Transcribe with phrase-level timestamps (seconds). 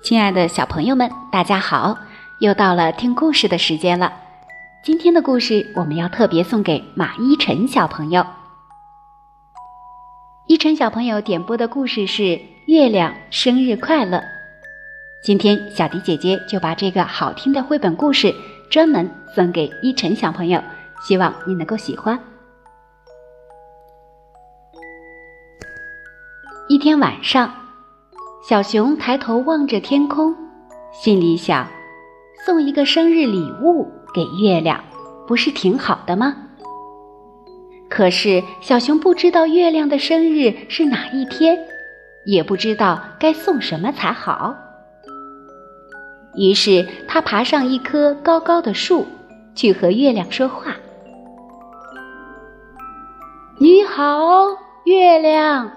[0.00, 1.98] 亲爱的小朋友们，大家好！
[2.38, 4.12] 又到了听故事的时间了。
[4.84, 8.24] 今天的故事我们要特别送给马依晨小朋友。
[10.46, 12.22] 依晨小朋友点播的故事是
[12.66, 14.18] 《月亮生日快乐》。
[15.24, 18.32] 今天小迪姐姐就把这个好听的绘本故事
[18.70, 20.62] 专门送给依晨小朋友，
[21.02, 22.18] 希望你能够喜欢。
[26.68, 27.52] 一天晚上。
[28.44, 30.34] 小熊抬头望着天空，
[30.92, 31.64] 心里想：
[32.44, 34.82] 送一个生日礼物给月亮，
[35.28, 36.34] 不是挺好的吗？
[37.88, 41.56] 可是小熊不知道月亮的生日是哪一天，
[42.26, 44.56] 也不知道该送什么才好。
[46.34, 49.06] 于是他爬上一棵高高的树，
[49.54, 50.74] 去和月亮说话
[53.62, 55.70] ：“你好，月亮！”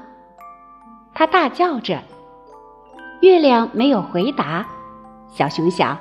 [1.13, 2.01] 他大叫着。
[3.21, 4.65] 月亮没有回答，
[5.29, 5.95] 小熊想，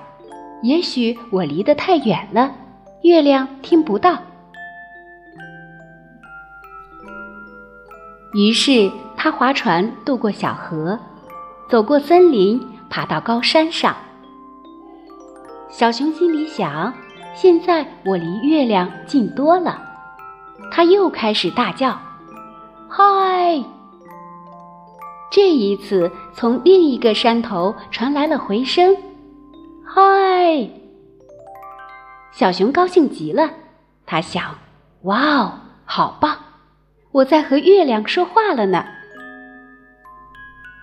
[0.62, 2.50] 也许我离得太远了，
[3.02, 4.16] 月亮听不到。
[8.32, 10.98] 于是他划船渡过小河，
[11.68, 13.94] 走过森林，爬到高山上。
[15.68, 16.94] 小熊心里想：
[17.34, 19.83] 现在我离月亮近多了。
[20.70, 21.98] 他又开始大叫
[22.88, 23.62] ：“嗨！”
[25.30, 28.96] 这一次，从另一个山头传来了回声
[29.84, 30.70] ：“嗨！”
[32.32, 33.50] 小熊高兴极了，
[34.06, 34.56] 他想
[35.02, 35.52] ：“哇哦，
[35.84, 36.36] 好棒！
[37.12, 38.84] 我在和月亮说话了呢。”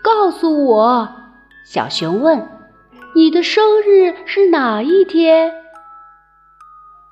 [0.03, 1.07] 告诉我，
[1.65, 2.49] 小熊问
[3.15, 5.51] ：“你的生日是哪一天？”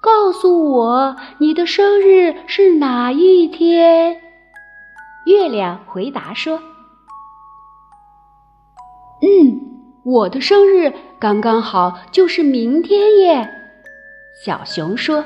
[0.01, 4.21] 告诉我，你的生日是哪一天？
[5.25, 6.57] 月亮回答说。
[9.21, 9.59] 嗯，
[10.03, 13.49] 我的生日刚刚好，就是明天耶。
[14.45, 15.23] 小熊说：“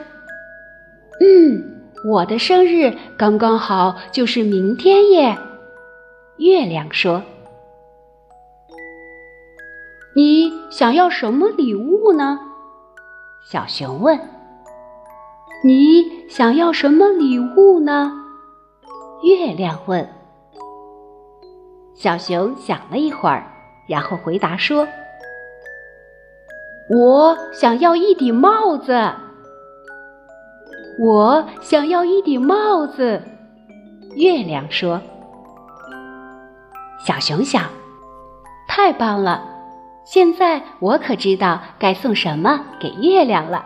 [1.22, 5.38] 嗯，我的生日刚刚好，就是明天耶。”
[6.38, 7.22] 月亮说
[10.16, 12.40] ：“你想要什么礼物呢？”
[13.46, 14.20] 小熊问
[15.64, 18.12] ：“你想要什么礼物呢？”
[19.24, 20.08] 月亮问。
[21.94, 23.50] 小熊想了一会儿。
[23.86, 24.88] 然后回答说
[26.90, 28.94] ：“我想要一顶帽子。
[31.02, 33.22] 我想要一顶帽子。”
[34.16, 35.02] 月亮说
[37.06, 37.66] ：“小熊想，
[38.70, 39.44] 太棒了！
[40.06, 43.66] 现在我可知道该送什么给月亮了。”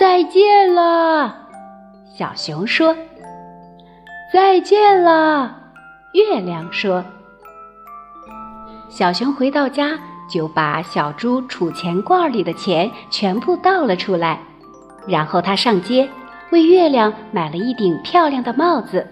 [0.00, 1.36] 再见了，
[2.16, 2.96] 小熊说
[4.32, 5.54] ：“再见了。”
[6.16, 7.04] 月亮说。
[8.88, 9.90] 小熊回到家，
[10.26, 14.40] 就把小猪储钱罐里的钱全部倒了出来，
[15.06, 16.08] 然后他上街
[16.50, 19.06] 为月亮买了一顶漂亮的帽子。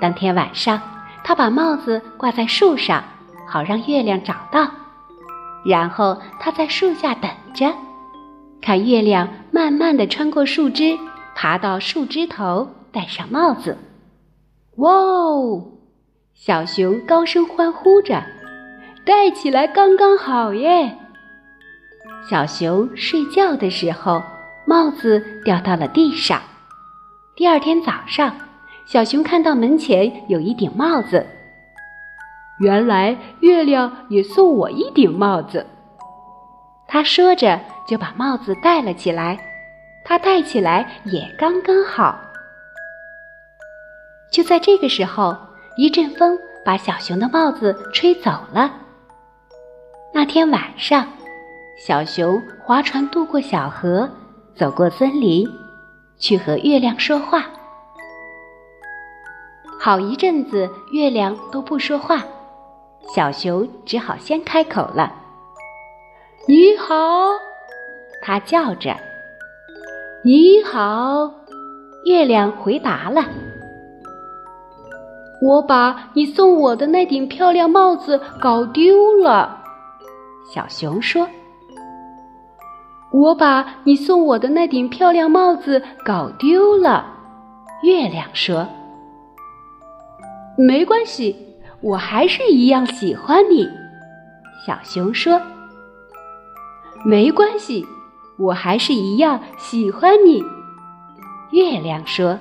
[0.00, 0.80] 当天晚上，
[1.24, 3.02] 他把帽子挂在树上，
[3.44, 4.70] 好让月亮找到。
[5.64, 7.74] 然后他在树下等着，
[8.60, 10.96] 看月亮慢慢的穿过树枝，
[11.34, 13.76] 爬到树枝头，戴上帽子。
[14.76, 15.64] 哇哦！
[16.34, 18.22] 小熊高声欢呼着。
[19.04, 20.96] 戴起来刚刚好耶！
[22.28, 24.22] 小熊睡觉的时候，
[24.66, 26.40] 帽子掉到了地上。
[27.36, 28.34] 第二天早上，
[28.86, 31.26] 小熊看到门前有一顶帽子。
[32.60, 35.66] 原来月亮也送我一顶帽子。
[36.88, 39.38] 他说着就把帽子戴了起来。
[40.04, 42.18] 他戴起来也刚刚好。
[44.30, 45.34] 就在这个时候，
[45.76, 48.70] 一阵风把小熊的帽子吹走了。
[50.12, 51.08] 那天晚上，
[51.78, 54.08] 小熊划船渡过小河，
[54.54, 55.48] 走过森林，
[56.18, 57.46] 去和月亮说话。
[59.80, 62.22] 好一阵子，月亮都不说话，
[63.14, 65.12] 小熊只好先开口了
[66.46, 66.94] ：“你好！”
[68.26, 68.96] 他叫着
[70.24, 71.30] ：“你好！”
[72.08, 73.22] 月亮回答了
[75.42, 79.62] ：“我把你送我的那顶漂亮帽子搞丢了。”
[80.50, 81.28] 小熊说
[83.12, 87.06] ：“我把你送我的那顶漂亮帽子搞丢了。”
[87.84, 88.66] 月亮说
[90.56, 91.36] ：“没关系，
[91.82, 93.68] 我还是一样喜欢你。”
[94.66, 95.38] 小熊说
[97.04, 97.84] ：“没关系，
[98.36, 100.42] 我还是一样喜欢你。”
[101.52, 102.38] 月亮说：“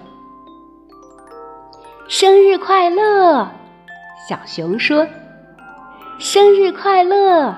[2.08, 3.48] 生日快乐！”
[4.28, 5.08] 小熊说
[6.18, 7.56] ：“生日快乐！”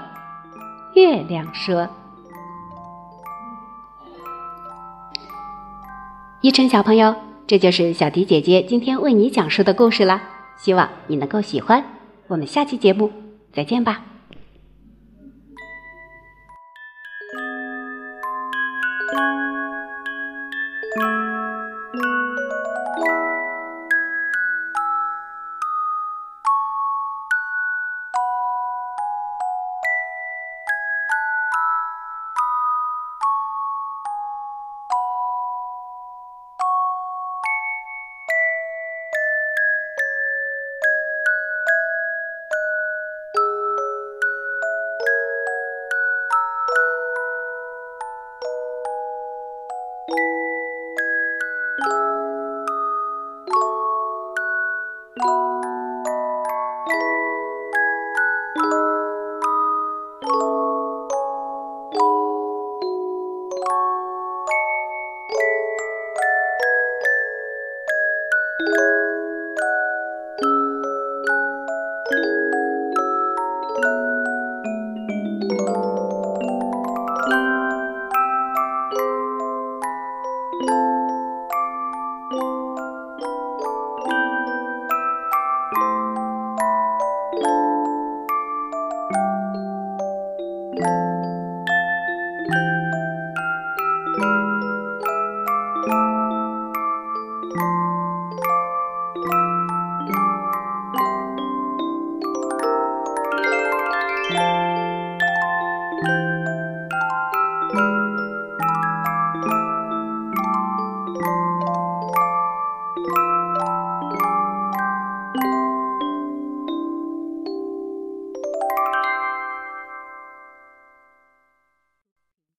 [0.95, 1.87] 月亮说
[6.41, 7.15] ：“依晨小朋友，
[7.47, 10.21] 这就是小迪姐姐今天为你讲述的故事啦，
[10.57, 11.83] 希望你能够喜欢。
[12.27, 13.11] 我们下期节目
[13.53, 14.01] 再见吧。”
[55.17, 55.64] You.